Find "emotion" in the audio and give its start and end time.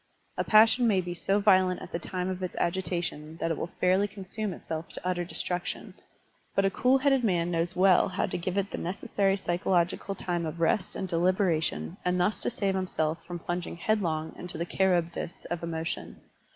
15.61-16.19